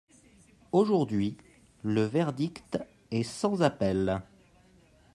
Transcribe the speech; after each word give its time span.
Aujourd’hui, 0.71 1.37
le 1.83 2.01
verdict 2.05 2.79
est 3.11 3.21
sans 3.21 3.61
appel. 3.61 4.23